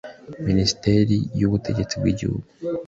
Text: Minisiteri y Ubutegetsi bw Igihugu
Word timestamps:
Minisiteri 0.47 1.15
y 1.39 1.43
Ubutegetsi 1.47 1.95
bw 2.01 2.05
Igihugu 2.13 2.47